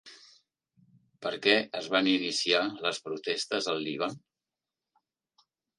[1.25, 4.21] Per què es van iniciar les protestes al Líban?